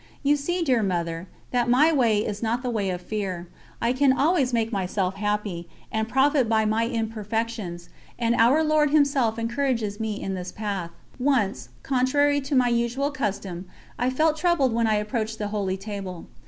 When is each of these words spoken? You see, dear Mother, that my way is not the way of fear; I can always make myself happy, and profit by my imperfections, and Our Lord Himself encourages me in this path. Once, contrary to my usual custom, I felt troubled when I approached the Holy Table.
You 0.23 0.35
see, 0.35 0.63
dear 0.63 0.81
Mother, 0.81 1.27
that 1.51 1.69
my 1.69 1.93
way 1.93 2.25
is 2.25 2.41
not 2.41 2.63
the 2.63 2.71
way 2.71 2.89
of 2.89 3.01
fear; 3.01 3.47
I 3.79 3.93
can 3.93 4.11
always 4.11 4.51
make 4.51 4.71
myself 4.71 5.13
happy, 5.13 5.69
and 5.91 6.09
profit 6.09 6.49
by 6.49 6.65
my 6.65 6.87
imperfections, 6.87 7.87
and 8.17 8.33
Our 8.33 8.63
Lord 8.63 8.89
Himself 8.89 9.37
encourages 9.37 9.99
me 9.99 10.19
in 10.19 10.33
this 10.33 10.51
path. 10.51 10.89
Once, 11.19 11.69
contrary 11.83 12.41
to 12.41 12.55
my 12.55 12.69
usual 12.69 13.11
custom, 13.11 13.67
I 13.99 14.09
felt 14.09 14.37
troubled 14.37 14.73
when 14.73 14.87
I 14.87 14.95
approached 14.95 15.37
the 15.37 15.49
Holy 15.49 15.77
Table. 15.77 16.25